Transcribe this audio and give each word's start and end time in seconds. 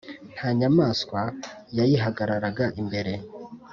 Nta 0.35 0.47
nyamaswa 0.59 1.21
yayihagararaga 1.77 2.65
imbere 2.81 3.13